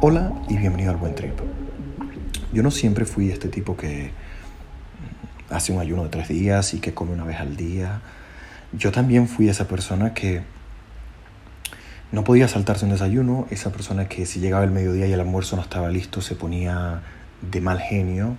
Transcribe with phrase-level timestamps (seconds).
[0.00, 1.36] Hola y bienvenido al Buen Trip.
[2.52, 4.12] Yo no siempre fui este tipo que
[5.50, 8.00] hace un ayuno de tres días y que come una vez al día.
[8.72, 10.42] Yo también fui esa persona que
[12.12, 15.56] no podía saltarse un desayuno, esa persona que si llegaba el mediodía y el almuerzo
[15.56, 17.02] no estaba listo se ponía
[17.42, 18.36] de mal genio,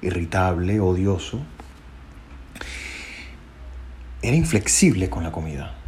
[0.00, 1.42] irritable, odioso.
[4.22, 5.83] Era inflexible con la comida.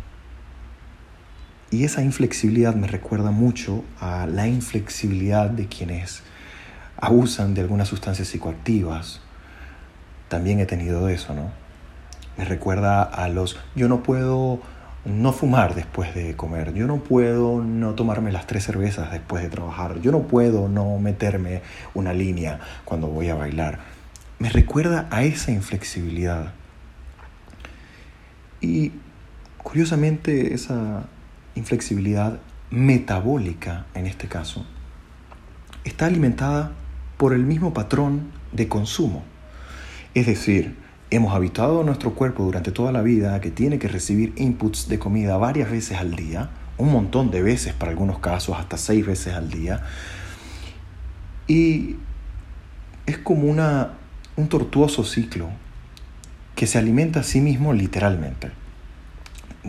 [1.70, 6.22] Y esa inflexibilidad me recuerda mucho a la inflexibilidad de quienes
[6.96, 9.20] abusan de algunas sustancias psicoactivas.
[10.28, 11.50] También he tenido eso, ¿no?
[12.38, 14.60] Me recuerda a los, yo no puedo
[15.04, 19.48] no fumar después de comer, yo no puedo no tomarme las tres cervezas después de
[19.48, 21.62] trabajar, yo no puedo no meterme
[21.94, 23.78] una línea cuando voy a bailar.
[24.38, 26.52] Me recuerda a esa inflexibilidad.
[28.60, 28.92] Y
[29.62, 31.04] curiosamente esa
[31.56, 32.38] inflexibilidad
[32.70, 34.64] metabólica en este caso,
[35.84, 36.72] está alimentada
[37.16, 39.24] por el mismo patrón de consumo.
[40.14, 40.76] Es decir,
[41.10, 44.98] hemos habituado a nuestro cuerpo durante toda la vida que tiene que recibir inputs de
[44.98, 49.34] comida varias veces al día, un montón de veces para algunos casos, hasta seis veces
[49.34, 49.82] al día.
[51.46, 51.96] Y
[53.06, 53.92] es como una,
[54.36, 55.48] un tortuoso ciclo
[56.54, 58.50] que se alimenta a sí mismo literalmente.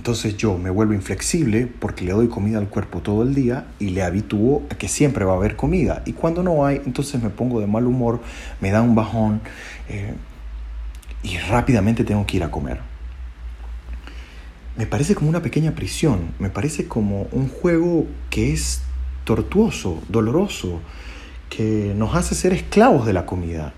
[0.07, 3.89] Entonces yo me vuelvo inflexible porque le doy comida al cuerpo todo el día y
[3.89, 6.01] le habitúo a que siempre va a haber comida.
[6.05, 8.21] Y cuando no hay, entonces me pongo de mal humor,
[8.61, 9.41] me da un bajón
[9.89, 10.13] eh,
[11.23, 12.79] y rápidamente tengo que ir a comer.
[14.77, 18.83] Me parece como una pequeña prisión, me parece como un juego que es
[19.25, 20.79] tortuoso, doloroso,
[21.49, 23.73] que nos hace ser esclavos de la comida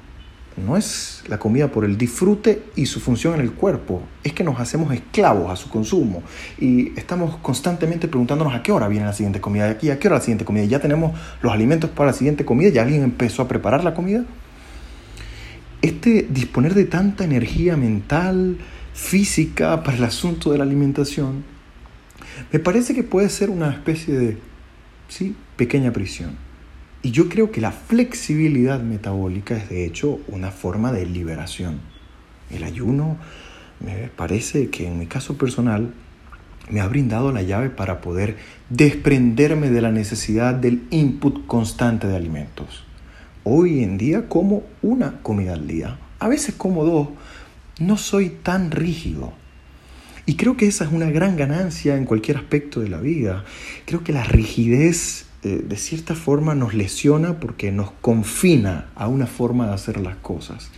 [0.58, 4.44] no es la comida por el disfrute y su función en el cuerpo, es que
[4.44, 6.23] nos hacemos esclavos a su consumo
[6.59, 10.08] y estamos constantemente preguntándonos a qué hora viene la siguiente comida de aquí, a qué
[10.08, 13.41] hora la siguiente comida, ya tenemos los alimentos para la siguiente comida, ya alguien empezó
[13.41, 14.25] a preparar la comida.
[15.81, 18.57] Este disponer de tanta energía mental,
[18.94, 21.44] física para el asunto de la alimentación,
[22.51, 24.38] me parece que puede ser una especie de,
[25.07, 26.49] sí, pequeña prisión.
[27.02, 31.80] Y yo creo que la flexibilidad metabólica es de hecho una forma de liberación.
[32.52, 33.18] El ayuno
[33.80, 35.94] me parece que en mi caso personal
[36.70, 38.36] me ha brindado la llave para poder
[38.70, 42.84] desprenderme de la necesidad del input constante de alimentos.
[43.46, 47.08] Hoy en día como una comida al día, a veces como dos,
[47.80, 49.31] no soy tan rígido.
[50.26, 53.46] Y creo que esa es una gran ganancia en cualquier aspecto de la vida.
[53.86, 59.25] Creo que la rigidez eh, de cierta forma nos lesiona porque nos confina a una
[59.25, 60.69] forma de hacer las cosas.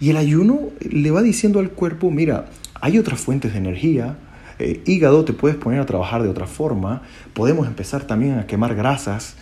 [0.00, 2.46] Y el ayuno le va diciendo al cuerpo, mira,
[2.80, 4.16] hay otras fuentes de energía,
[4.58, 7.02] eh, hígado te puedes poner a trabajar de otra forma,
[7.34, 9.36] podemos empezar también a quemar grasas,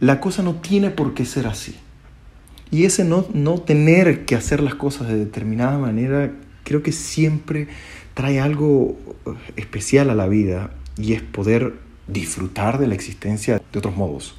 [0.00, 1.74] la cosa no tiene por qué ser así.
[2.70, 6.32] Y ese no, no tener que hacer las cosas de determinada manera,
[6.64, 7.68] creo que siempre
[8.12, 11.74] trae algo eh, especial a la vida y es poder
[12.06, 14.34] disfrutar de la existencia de otros modos.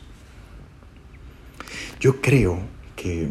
[2.00, 2.60] Yo creo
[2.96, 3.30] que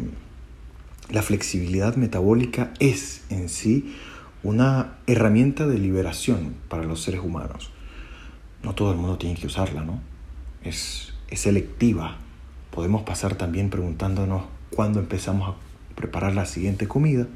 [1.09, 3.95] la flexibilidad metabólica es en sí
[4.43, 7.71] una herramienta de liberación para los seres humanos.
[8.63, 9.99] No todo el mundo tiene que usarla, ¿no?
[10.63, 12.17] Es, es selectiva.
[12.71, 17.27] Podemos pasar también preguntándonos cuándo empezamos a preparar la siguiente comida.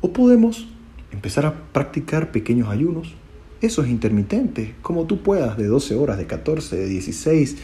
[0.00, 0.68] O podemos
[1.12, 3.14] empezar a practicar pequeños ayunos
[3.60, 7.56] eso es intermitente, como tú puedas, de 12 horas, de 14, de 16,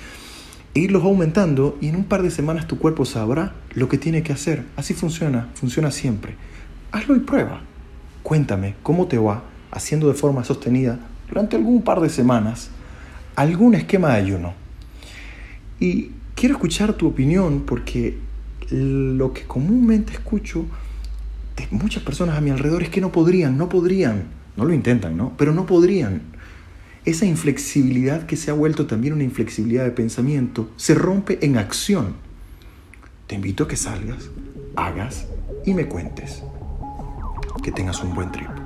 [0.74, 4.22] e irlos aumentando y en un par de semanas tu cuerpo sabrá lo que tiene
[4.22, 4.64] que hacer.
[4.76, 6.34] Así funciona, funciona siempre.
[6.92, 7.62] Hazlo y prueba.
[8.22, 10.98] Cuéntame cómo te va haciendo de forma sostenida
[11.28, 12.70] durante algún par de semanas
[13.36, 14.54] algún esquema de ayuno.
[15.80, 18.18] Y quiero escuchar tu opinión porque
[18.70, 20.66] lo que comúnmente escucho
[21.56, 24.24] de muchas personas a mi alrededor es que no podrían, no podrían.
[24.56, 25.32] No lo intentan, ¿no?
[25.36, 26.22] Pero no podrían.
[27.04, 32.14] Esa inflexibilidad que se ha vuelto también una inflexibilidad de pensamiento se rompe en acción.
[33.26, 34.30] Te invito a que salgas,
[34.76, 35.26] hagas
[35.66, 36.42] y me cuentes.
[37.62, 38.61] Que tengas un buen trip.